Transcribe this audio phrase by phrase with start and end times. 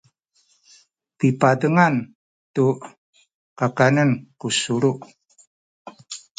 [1.17, 1.95] pipazengan
[2.53, 2.65] tu
[3.59, 4.91] kakanen ku sulu